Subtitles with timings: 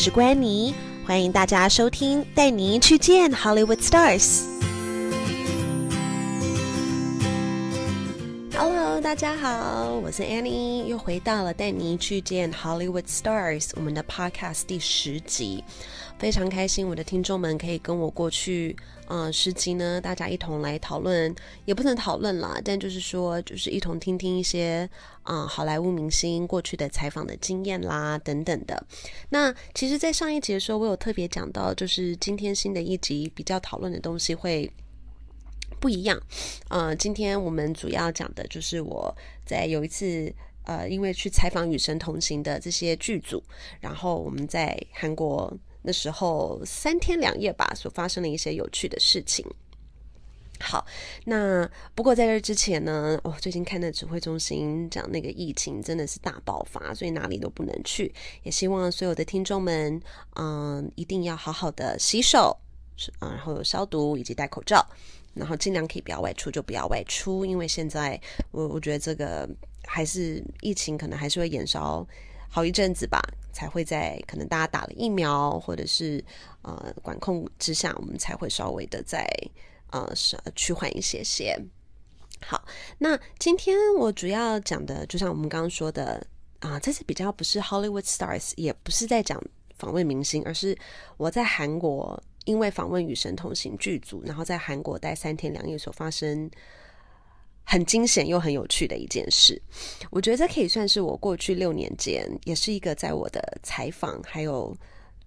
[0.00, 0.72] 是关妮，
[1.04, 4.44] 欢迎大家收听，带您去见 Hollywood Stars。
[8.56, 15.64] Hello，大家好，我是 Annie，又回到了带您去见 Hollywood Stars 我们的 Podcast 第十集。
[16.18, 18.76] 非常开心，我的听众们可以跟我过去，
[19.06, 21.32] 嗯，十集呢，大家一同来讨论，
[21.64, 24.90] 也不能讨论啦，但就是说，就是一同听听一些，
[25.22, 28.84] 啊，好莱坞明星过去的采访的经验啦，等等的。
[29.28, 34.68] 那其实，在上一集的时候，我有特别讲到，就是今天新的一集比较讨论的东西会
[35.78, 36.20] 不一样。
[36.68, 43.40] 呃，今天我们主要讲的就是我在有一次，呃，因为去采访《与神同行》的这些剧组，
[43.80, 45.56] 然后我们在韩国。
[45.88, 49.42] 那时候三天两夜吧，所发生的一些有趣的事情。
[50.60, 50.84] 好，
[51.24, 58.12] 那不过在这之前呢，哦，最近看的指挥中心讲那个疫情真的是大爆发，所以哪里都不能去。
[58.42, 59.98] 也希望所有的听众们，
[60.36, 62.54] 嗯，一定要好好的洗手，
[63.20, 64.86] 啊，然后消毒以及戴口罩，
[65.32, 68.20] 然后尽量可以不要外出就不要外出，因为现在
[68.50, 69.48] 我我觉得这个
[69.86, 72.06] 还是疫情可能还是会延烧。
[72.48, 73.20] 好一阵子吧，
[73.52, 76.24] 才会在可能大家打了疫苗，或者是
[76.62, 79.28] 呃管控之下，我们才会稍微的在
[79.90, 81.56] 呃是趋缓一些些。
[82.40, 82.64] 好，
[82.98, 86.26] 那今天我主要讲的，就像我们刚刚说的
[86.60, 89.42] 啊，这次比较不是 Hollywood Stars，也不是在讲
[89.76, 90.76] 访问明星，而是
[91.16, 96.50] 我在韩国因为访问《与神同行》剧组，然后在韩国待三天两夜所发生。
[97.70, 99.60] 很惊险又很有趣的一件事，
[100.10, 104.74] 我觉得这可以算是我过去六年间，也是一个在我的采访还有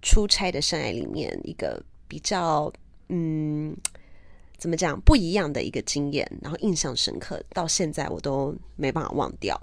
[0.02, 2.72] 出差的生涯里面一个比较
[3.10, 3.76] 嗯，
[4.58, 9.56] 怎么讲不一样的一个经验，然后印象深刻，到现在我都没办法忘掉。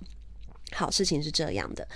[0.72, 1.88] 好，事情是这样的。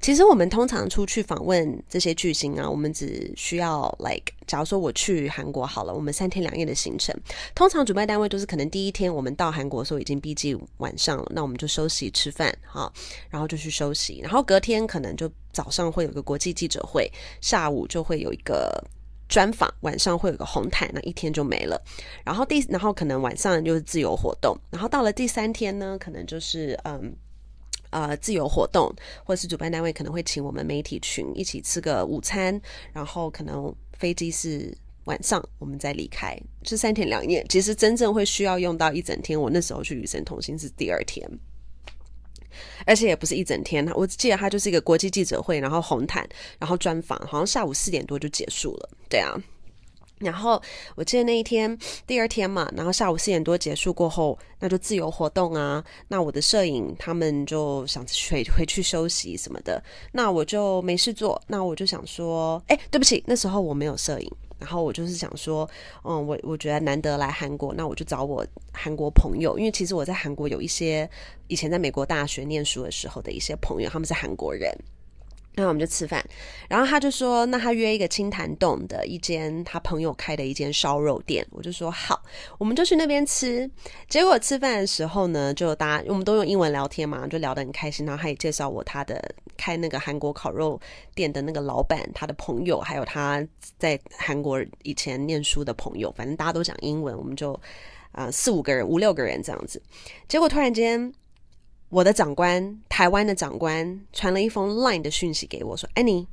[0.00, 7.14] 其实我们通常出去访问这些巨星啊，我们只需要 like，假如说我去韩国好了，我们三天两夜的行程，
[7.54, 12.90] 通常主办单位都是可能第一天我们到韩国的时候已经毕竟晚上了，那我们就休息吃饭哈，
[13.28, 18.82] 然后就去休息，然后隔天可能就早上会有个国际记者会，下午就会有一个
[19.28, 21.78] 专访，晚上会有个红毯，那一天就没了。
[22.24, 27.14] 然后第然后可能晚上就是自由活动，然后到了第三天呢，可能就是嗯。
[27.90, 28.92] 呃，自由活动，
[29.24, 32.60] 或是主办单位可能会请我们媒体群一起吃个午餐，
[32.92, 34.72] 然后可能飞机是
[35.04, 37.44] 晚上我们再离开，是三天两夜。
[37.48, 41.28] 其实真正会需要用到一整天，我那时候去与神同行是第二天，
[42.86, 43.84] 而且也不是一整天。
[43.94, 46.28] 我记得它就是一个国际记者会，然后红毯，
[46.58, 48.90] 然后专访，好像下午四点多就结束了。
[49.08, 49.34] 对啊。
[50.20, 50.60] 然后
[50.94, 51.76] 我记得那一天，
[52.06, 55.82] 第二天嘛，然后下午四点多结束过后，那就自由活动啊。
[56.08, 59.82] 那我的摄影他们就想回回去休息什么的，
[60.12, 61.40] 那我就没事做。
[61.46, 64.30] 那我就想说，哎，对不起，那时候我没有摄影。
[64.58, 65.66] 然后我就是想说，
[66.04, 71.08] 嗯，我我觉得难得来韩国，那我就找我韩国朋友，因为其实我在韩国有一些
[71.46, 74.70] 以前在美国大学念书的时候的一些朋友，他们是韩国人。
[75.56, 76.24] 那我们就吃饭，
[76.68, 82.22] 然后他就说，那他约一个青潭洞的一间他朋友开的一间烧肉店，我就说好，
[82.56, 83.68] 我们就去那边吃。
[84.08, 88.06] 结果吃饭的时候呢，就大家我们都用英文聊天嘛，就聊得很开心。
[88.06, 89.22] 然后他也介绍我他的
[89.56, 90.80] 开那个韩国烤肉
[91.14, 93.44] 店的那个老板，他的朋友，还有他
[93.76, 97.60] 在韩国以前念书的朋友，反正大家都讲英文，我们就
[98.12, 99.82] 啊四五个人、五六个人这样子。
[100.28, 101.12] 结果突然间。
[101.90, 106.26] 我的长官，台湾的长官传了一封 Line 的讯息给我，说：“安妮，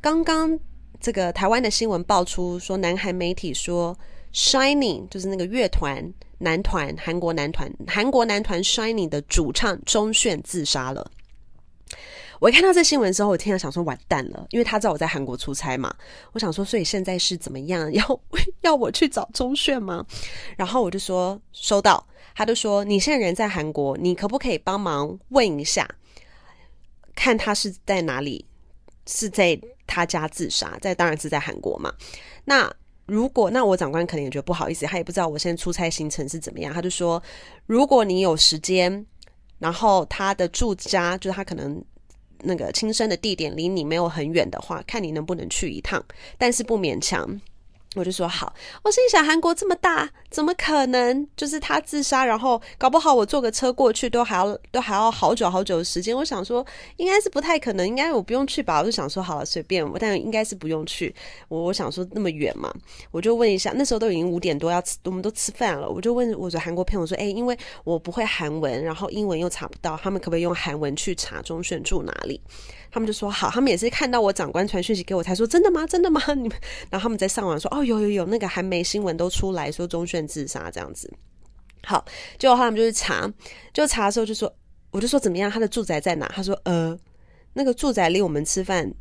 [0.00, 0.56] 刚刚
[1.00, 3.98] 这个台湾的新闻爆出，说南韩媒体说
[4.32, 11.10] Shining 就是那个乐团男团，韩国男团，韩国男团 Shining 的主唱钟铉自杀了。”
[12.42, 15.94] 我一看到这新闻之后，我听了想说完蛋了，因为他知道我在韩国出差嘛。
[16.32, 17.90] 我想说，所以现在是怎么样？
[17.94, 18.20] 要
[18.62, 20.04] 要我去找钟铉吗？
[20.56, 22.04] 然后我就说收到。
[22.34, 25.88] 他就说你现在人在韩国，你可不可以帮忙问一下，
[27.14, 28.44] 看他是在哪里？
[29.06, 29.56] 是在
[29.86, 30.76] 他家自杀？
[30.80, 31.94] 在当然是在韩国嘛。
[32.44, 32.68] 那
[33.06, 36.74] 如果那我长官可能也觉得不好意思，他也不知道我现在出差行程是怎么样。
[36.74, 37.22] 他就说，
[37.66, 39.06] 如果你有时间，
[39.60, 41.80] 然后他的住家就是他可能。
[42.42, 46.04] 那个亲生的地点离你没有很远的话，看你能不能去一趟，
[46.38, 47.40] 但是不勉强。
[47.94, 48.52] 我就说好，
[48.82, 56.16] 我心想韩国这么大，怎么可能就是他自杀，然后搞不好我坐个车过去都还要都还要好久好久的时间。
[56.16, 56.64] 我想说
[56.96, 58.78] 应该是不太可能，应该我不用去吧。
[58.78, 61.14] 我就想说好了，随便，但应该是不用去。
[61.48, 62.72] 我我想说那么远嘛，
[63.10, 72.40] 我就问一下，那时候都已经五点多要吃，我们都吃饭了，我就问我的韩国朋友说，哎，因为我不会韩文，然后英文又查不到，他们可不可以用韩文去查中选住哪里？
[72.92, 75.86] 他们就说好，他们也是看到我长官传讯息给我才说真的吗？
[75.86, 76.20] 真的吗？
[76.36, 76.56] 你们，
[76.90, 81.10] 然后他们在上网说哦，有有有，那个韩媒新闻都出来说钟铉自杀这样子。
[81.84, 82.04] 好，
[82.38, 83.32] 结果他们就去查，
[83.72, 84.54] 就查的时候就说，
[84.90, 85.50] 我就说怎么样？
[85.50, 86.30] 他的住宅在哪？
[86.34, 86.94] 他说呃，
[87.54, 88.92] 那个住宅离我们吃饭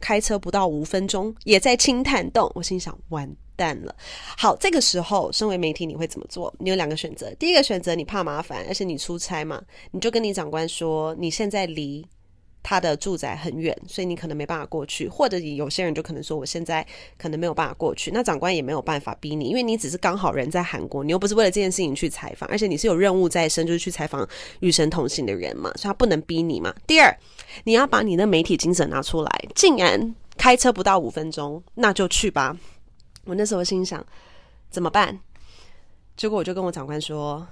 [0.00, 2.48] 开车不到五分钟，也在青潭洞。
[2.54, 3.92] 我心想完蛋了。
[4.38, 6.54] 好，这个时候身为媒体你会怎么做？
[6.60, 9.60] 你有两个选择，第一个选择你怕麻烦，而且你出差嘛，
[9.90, 12.06] 你就跟你长官说你现在离。
[12.62, 16.86] 他的住宅很远，所以你可能没办法过去，或者有些人就可能说我现在
[17.16, 24.28] 可能没有办法过去，那长官也没有办法逼你，因为你只是刚好人在韩国，你又不是为了这件事情去采访，而且你是有任务在身，就是去采访
[24.60, 26.74] 与神同行的人嘛，所以他不能逼你嘛。
[26.86, 27.16] 第二，
[27.64, 32.56] 你要把你的媒体精神拿出来，竟然开车不到五分钟，那就去吧。
[33.24, 34.04] 我那时候心想
[34.70, 35.18] 怎么办？
[36.16, 37.46] 结果我就跟我长官说，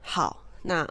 [0.00, 0.88] 好，那。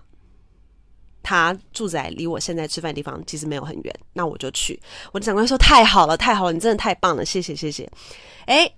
[1.23, 4.79] 他住在离我现在吃饭的地方其实没有很远，那我就去。
[5.11, 7.89] 我的长官说：“太好了，太好了，你真的太棒了，谢谢，谢谢。”
[8.45, 8.69] 哎，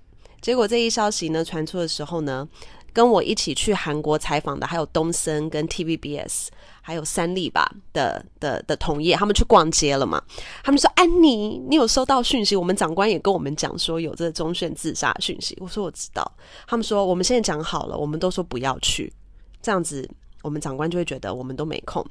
[0.42, 2.48] 结果这一消息呢传出的时候呢，
[2.94, 6.48] 跟我一起去韩国采访的还有东森跟 TVBS，
[6.82, 10.22] 还有三立吧的的的同业，他们去逛街了嘛？
[10.64, 12.56] 他们说：“安妮，你有收到讯息？
[12.56, 16.32] 我们长官也跟我们讲说有这钟铉自杀讯息。”我说：“我知道。”
[16.68, 19.12] 他们说：“我们现在讲好了，我们都说不要去，
[19.64, 20.08] 这样子
[20.44, 22.06] 我们长官就会觉得我们都没空。”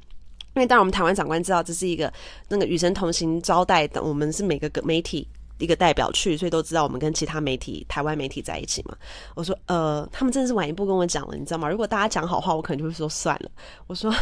[0.55, 2.11] 因为当然，我们台湾长官知道这是一个
[2.47, 8.95] 那个与神同行招待的，我们是每个媒体一个代表去，所以都知道我们跟其他媒体、台湾媒体在一起嘛。
[9.35, 11.69] 我说，呃，他们真的是晚一步跟我讲了，你知道吗？
[11.69, 13.51] 如果大家讲好话，我可能就会说算了。
[13.87, 14.13] 我说，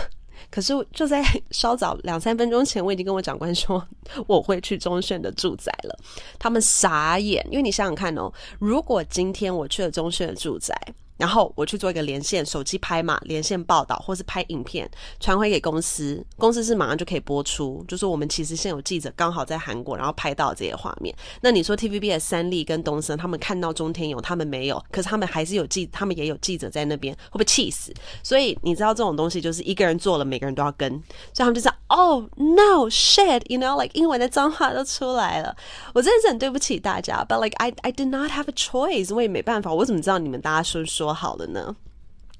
[0.50, 3.85] 可是就在稍早两三分钟前，我已经跟我长官说
[4.25, 5.95] 我会去中炫的住宅了。
[6.39, 10.75] 他们傻眼，因为你想想看哦，如果今天我去了中炫的住宅。
[11.18, 14.89] 然后我去做一个连线，手机拍嘛，连线报道，或是拍影片
[15.19, 17.83] 传回给公司，公司是马上就可以播出。
[17.88, 21.15] 就说我们其实现有记者刚好在韩国，然后拍到这些画面。
[21.42, 27.94] 那你说 TVB 的三立跟东森，他们看到中天有，他们没有，可是他们还是有记，他们也有记者在那边，会不会气死？
[28.24, 30.89] 所以你知道这种东西就是一个人做了，每个人都要跟，
[31.31, 35.56] 所以他们就说 “Oh no shit，you know like 英文的脏话都出来了。
[35.94, 41.03] 我真的是很对不起大家，but like I I did not have a choice，我也没办法，我怎么知道你们大家说说？
[41.04, 41.76] 说好了呢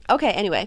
[0.08, 0.66] ，OK，Anyway，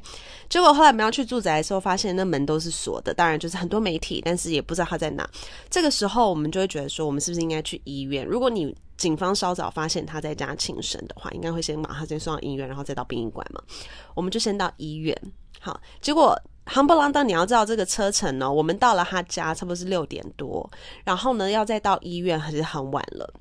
[0.50, 3.14] 结果后来我们要去住宅的时候，发现那门都是锁的。
[3.14, 5.28] 当然就是很多媒体，但是也不知道他在哪。
[5.70, 8.26] 这个时候我们就会觉得说，我们是不是应该去医院？
[8.26, 13.62] 如果你警方稍早发现他在家轻生的话，应该会先把他先送到医院，然后再到殡仪馆嘛。
[14.14, 15.16] 我们就先到医院。
[15.60, 20.68] 好，结果夯不啷当，你要知道这个车程呢，我们到了他家差不多是六点多，
[21.04, 23.32] 然后呢要再到医院还是很晚了。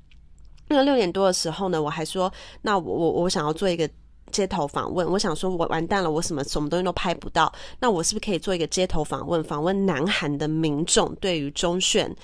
[0.68, 2.32] 那个六点多的时候呢，我还说，
[2.62, 3.88] 那我我我想要做一个。
[4.32, 12.14] 街头访问，我想说，我完蛋了，我什么什么东西都拍不到，那我是不是可以做一个街头访问，访问南韩的民众对于中铉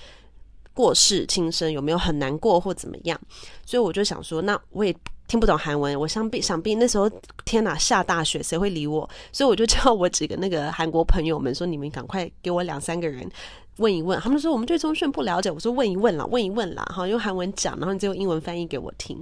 [0.75, 3.21] 过世轻生有没有很难过或怎么样？
[3.65, 4.95] 所以我就想说，那我也
[5.29, 7.11] 听不懂韩文，我想必想必那时候
[7.45, 9.09] 天哪下大雪，谁会理我？
[9.33, 13.31] 所以我就叫我几个那个韩国朋友们说，你们赶快给我两三个人。
[13.79, 15.51] 问一问，他们说我们对中炫不了解。
[15.51, 19.17] 我说问一问啦，问一问啦，哈，用韩文讲，然后你就用英文翻译给我听，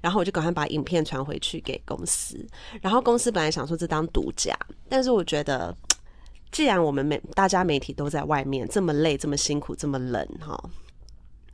[0.00, 2.42] 然后我就赶快把影片传回去给公司。
[2.80, 4.58] 然后公司本来想说这当独家，
[4.88, 5.76] 但是我觉得，
[6.50, 10.58] 既然我们每大家媒体都在外面这么累、这么辛苦、这么冷，哈。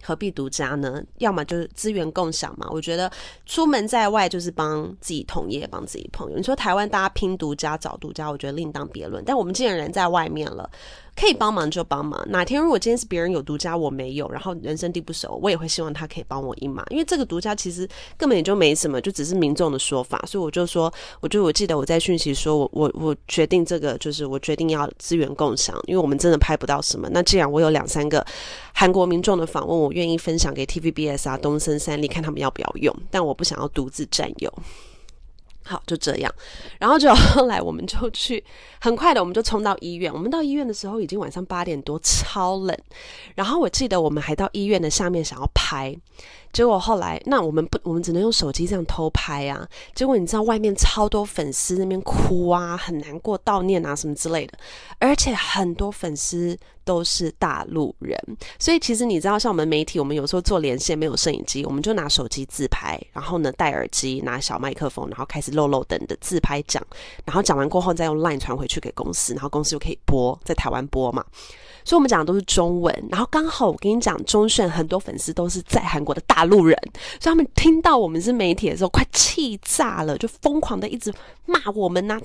[0.07, 1.03] 何必独家呢？
[1.19, 2.69] 要么就是资源共享嘛。
[2.71, 3.11] 我觉得
[3.45, 6.37] 出门在外就是帮自己同业、帮自己朋友。
[6.37, 9.25] 你说台湾大家拼独家、找独家，我觉得另当别论。
[9.25, 10.71] 但我们既然人在外面了，
[11.17, 12.25] 可以帮忙就帮忙。
[12.29, 16.87] 哪天如果今天是别人有独家，我没有，然后人生地不熟，我也会希望他可以帮我一忙。
[16.91, 20.23] 因为这个独家其实根本也就没什么，就只是民众的说法。
[20.29, 27.09] 所以我就说，我就我记得我在讯息说我我我决定这个就是我决定要资源共享，因为我们真的拍不到什么。
[27.11, 28.25] 那既然我有两三个
[28.73, 29.93] 韩国民众的访问，我。
[29.97, 34.53] 愿意分享给 TVBS 啊、东森三立，看他们要不要用，但我不想要独自占有。
[35.67, 36.33] 好，就这样。
[36.79, 38.43] 然后就 后来我们就去，
[38.81, 40.13] 很快的我们就冲到医院。
[40.13, 42.77] 我们到医院的时候已经晚上八点多，超冷。
[43.35, 45.95] 然后我记得我们还到医院的下面想要拍。
[46.53, 49.69] 结果后来，那我们不，我们只能用手机这样偷拍啊。
[49.95, 54.57] 结果你知道外面超多粉丝那边哭啊，很难过悼念啊什么之类的，
[54.99, 58.17] 而且很多粉丝都是大陆人，
[58.61, 66.81] 所以其实你知道，像我们媒体，我们有时候做连线没有摄影机，我们就拿手机自拍，然后呢戴耳机，拿小麦克风，然后开始漏漏等的自拍讲，
[67.25, 71.25] 然后讲完过后再用 Line 传回去给公司，然后公司就可以播在台湾播嘛。
[71.85, 76.77] 所以我们讲的都是中文，然后刚好我跟你讲，钟铉很多粉丝都是在韩国的大陆人，
[77.21, 81.15] 所以他们听到我们是媒体的时候，快气炸了，就疯狂的一直
[81.45, 82.19] 骂我们呐，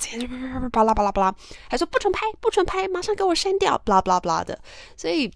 [0.71, 1.35] 巴拉巴拉巴拉，
[1.69, 4.50] 还说不准拍，不准拍，马上给我删掉，巴拉巴拉巴拉的。
[4.97, 5.31] 所以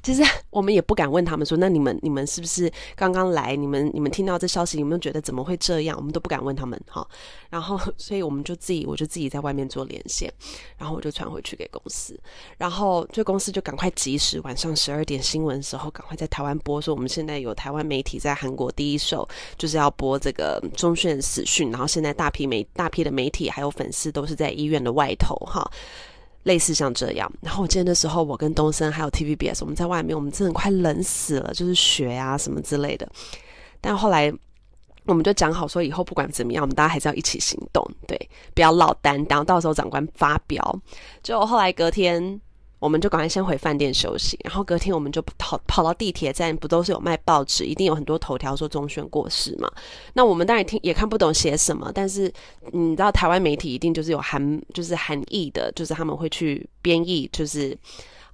[0.00, 3.56] 其实 我们也不敢问他们说，那你们你们是不是刚刚来？
[3.56, 5.96] 你们你们听到这消息有没有觉得怎么会这样？
[5.96, 7.06] 我们都不敢问他们哈。
[7.50, 10.32] 然后， 所以我们就自己，我就自己在外面做连线，
[10.76, 12.18] 然后我就传回去给公司，
[12.56, 25.68] 然后这公司就赶快及时晚上十二点新闻时候赶快在台湾播，说我们现在有台湾媒体在韩国第一手就是要播这个中炫死讯，然后现在大批媒大批的媒体还有粉丝都是在医院的外头哈。
[26.44, 33.08] 类似像这样，然后我记得那时候我跟东升还有 TVBS，我们在外面，我们真的快冷死了，就是雪啊什么之类的。
[33.80, 34.32] 但后来
[35.04, 38.18] 我们就讲好说，以后不管怎么样，我们大家还是要一起行动，对，
[38.54, 40.80] 不要落单，然后到时候长官发飙。
[41.22, 42.40] 就后来隔天。
[42.78, 49.68] 我们就赶快先回饭店休息，然后隔天我们就跑跑到地铁站，不都是有卖报纸，一定有很多头条说钟铉过世嘛。
[50.14, 52.32] 那我们当然听也看不懂写什么，但是
[52.72, 57.76] 你知道台湾媒体一定就是有含就是含义的，就是他们会去编译，就是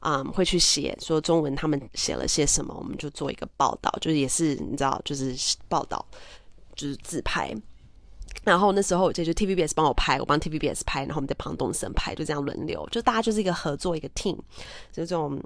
[0.00, 5.34] 啊会去写说中文他们写了些什么，我们就做一个报道，就是也是你知道就是
[5.68, 6.04] 报道
[6.74, 7.54] 就是自拍。
[8.44, 14.36] 然后那时候我就 TVBS 帮我拍，我帮 TVBS 拍，然后我们在旁东森拍，就这样轮流，就大家就是一个合作一个 team，
[14.92, 15.40] 就这种。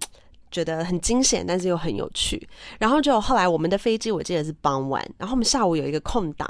[0.50, 2.48] 觉得很惊险，但是又很有趣。
[2.78, 6.48] 然后就后来我们的飞机，我记得是傍晚，然后我们下午有一个空档，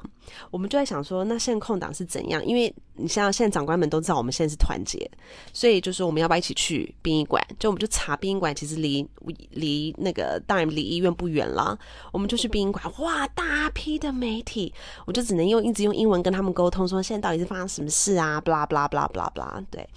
[0.53, 2.41] 我们就在想说，那现在空档是怎样？
[2.47, 5.11] 因为你像现在长官们都知道我们现在是团结，
[5.53, 7.43] 所以就是我们要不要一起去殡仪馆？
[7.59, 9.09] 就我们就查殡仪馆，其实离
[9.51, 11.79] 离那个当然离医院不远了，
[12.13, 12.85] 我们就去殡仪馆。
[12.99, 14.73] 哇，大批的媒体，
[15.07, 18.41] 我就只能用一直用英文跟他们沟通，说现在到底是发生什么事啊？
[18.41, 19.89] 巴拉巴拉巴拉巴拉巴拉，对。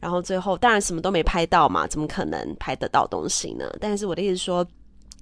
[0.00, 3.64] 然后最后当然什么都没拍到嘛，怎么可能拍得到东西呢？
[3.80, 4.66] 但是我的意思说，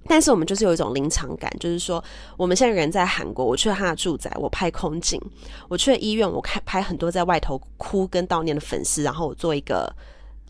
[0.09, 2.03] 但是我们就是有一种临场感，就是说
[2.37, 5.21] 我们现在人在韩国，我去了他的住宅，我拍空景；
[5.69, 9.93] 我去了医院，我看拍很多在外头哭跟悼念的粉丝，然后我做一个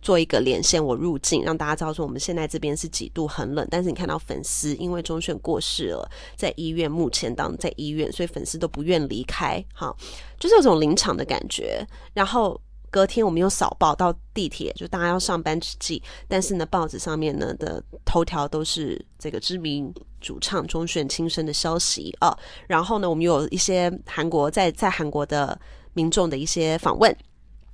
[0.02, 9.94] 做一个连线，我入境让大家知道说我们现在这边是几度很冷，但是你看到粉丝因为钟铉过世了，在医院目前当在医院，所以粉丝都不愿离开，哈，
[10.38, 12.60] 就是有种临场的感觉，然后。
[12.96, 22.34] 隔天我们又扫报到地铁，就大家要上班之际，但是呢，报纸上面呢的头条都是这个知名主唱钟铉轻生的消息啊。
[22.66, 25.60] 然后呢，我们有一些韩国在在韩国的
[25.92, 27.14] 民众的一些访问。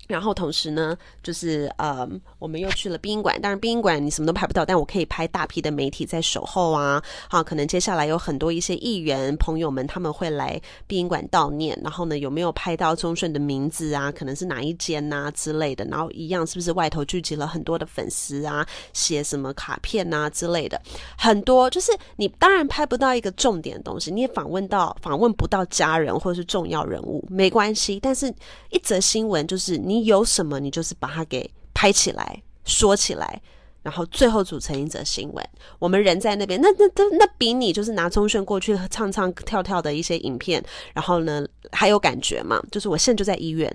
[0.09, 2.07] 然后同时呢，就是呃，
[2.39, 3.41] 我们又去了殡仪馆。
[3.41, 7.03] 当然，殡仪馆你什么都拍不到，但我可以拍大批的媒体在守候啊。
[7.31, 11.79] 好，可能接下来有很多一些议员朋友们他们会来殡仪馆悼念。
[11.83, 14.11] 然后呢，有没有拍到钟顺的名字啊？
[14.13, 15.85] 可能是哪一间呐之类的。
[15.85, 18.67] 然后一样是不是外头聚集了很多的粉丝啊？
[18.93, 20.79] 写什么卡片呐之类的，
[21.17, 28.01] 很多就是你当然拍不到一个重点的东西，你也访问到访问不到家人或者是重要人物，没关系。
[28.01, 28.27] 但是
[28.71, 29.92] 一则新闻就是你。
[29.93, 33.43] 你有什么，你就是把它给拍起来说起来，
[33.83, 35.47] 然后最后组成一则新闻。
[35.79, 42.59] 我们人在那边，那那那那比你就是拿钟铉过去唱唱跳跳的一些影片，然后呢还有感觉嘛？
[42.71, 43.71] 就是我现在就在医院，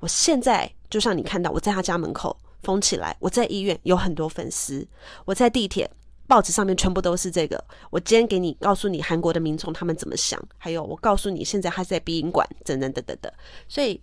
[0.00, 4.84] 我现在就像你看到我在他家门口封起来，我在医院有很多粉丝，
[5.24, 5.88] 我在地铁
[6.26, 7.62] 报纸上面全部都是这个。
[7.90, 13.32] 我今天给你告诉你韩国的民众他们怎么想，还有我告诉你现在他在殡仪馆等等等等等，
[13.68, 14.00] 所以。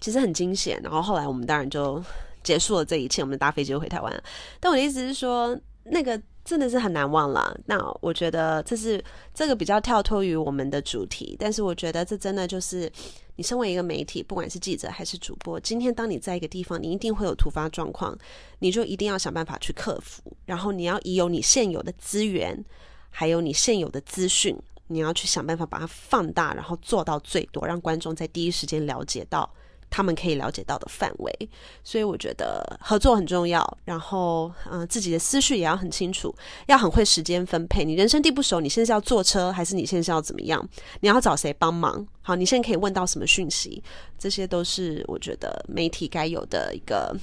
[0.00, 2.02] 其实很惊险，然后后来我们当然就
[2.42, 4.22] 结束了这一切，我们搭飞机回台湾。
[4.60, 7.54] 但我的意思是说，那个真的是很难忘了。
[7.66, 9.02] 那我觉得这是
[9.34, 12.90] 这个比较跳脱于我们的主题，但是我觉得这真的就是
[13.36, 18.16] 你身为一个媒体，不管是记者还是主播，今天当你在一个地方，你一定会有突发状况，
[18.60, 20.22] 你就一定要想办法去克服。
[20.46, 22.64] 然后你要以有你现有的资源，
[23.10, 29.48] 还有你现有的资讯，你要去想办法把它放大，然后做到最多，让观众在第一时间了解到。
[29.90, 31.48] 他们可以了解到的范围，
[31.82, 33.78] 所以我觉得合作很重要。
[33.84, 36.34] 然后，嗯，自己的思绪也要很清楚，
[36.66, 37.84] 要很会时间分配。
[37.84, 40.66] 你人生地不熟，你现在是要坐车，还是你现在要怎么样？
[41.00, 42.06] 你要找谁帮忙？
[42.20, 43.82] 好，你现在可以问到什么讯息？
[44.18, 47.16] 这些都是我觉得媒体该有的一个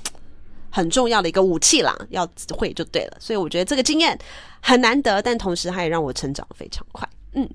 [0.71, 3.17] 很重要的一个武器啦，要会就对了。
[3.19, 4.17] 所以我觉得这个经验
[4.61, 7.07] 很难得，但同时它也让我成长非常快。
[7.33, 7.47] 嗯。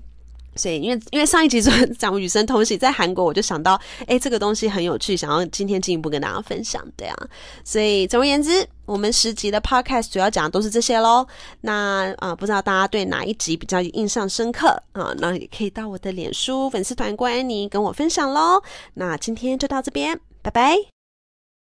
[0.55, 1.61] 所以，因为因为上一集
[1.97, 7.17] 讲与神同行，在韩国我就想到，哎，这个东西很有趣，想要今天进一步跟大家分享，对啊。
[7.63, 11.25] 所以总而言之，我们十集的 podcast 主要讲的都是这些喽。
[11.61, 15.13] 那啊，不知道大家对哪一集比较印象深刻啊？
[15.19, 18.61] 那也可以到我的脸书粉丝团关安妮跟我分享喽。
[18.93, 21.00] 那今天就到这边，拜拜。